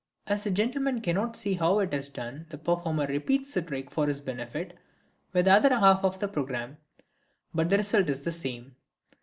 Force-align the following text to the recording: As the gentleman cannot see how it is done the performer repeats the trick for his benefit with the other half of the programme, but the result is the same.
As 0.25 0.43
the 0.43 0.49
gentleman 0.49 0.99
cannot 0.99 1.35
see 1.35 1.53
how 1.53 1.77
it 1.77 1.93
is 1.93 2.09
done 2.09 2.47
the 2.49 2.57
performer 2.57 3.05
repeats 3.05 3.53
the 3.53 3.61
trick 3.61 3.91
for 3.91 4.07
his 4.07 4.19
benefit 4.19 4.75
with 5.31 5.45
the 5.45 5.51
other 5.51 5.75
half 5.77 6.03
of 6.03 6.17
the 6.17 6.27
programme, 6.27 6.77
but 7.53 7.69
the 7.69 7.77
result 7.77 8.09
is 8.09 8.21
the 8.21 8.31
same. 8.31 8.75